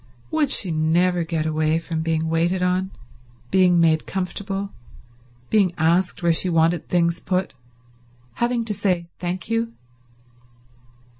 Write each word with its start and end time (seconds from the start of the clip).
Would 0.31 0.49
she 0.49 0.71
never 0.71 1.23
get 1.23 1.45
away 1.45 1.77
from 1.77 2.01
being 2.01 2.27
waited 2.27 2.63
on, 2.63 2.89
being 3.51 3.79
made 3.79 4.07
comfortable, 4.07 4.71
being 5.51 5.75
asked 5.77 6.23
where 6.23 6.33
she 6.33 6.49
wanted 6.49 6.89
things 6.89 7.19
put, 7.19 7.53
having 8.41 8.65
to 8.65 8.73
say 8.73 9.09
thank 9.19 9.47
you? 9.47 9.73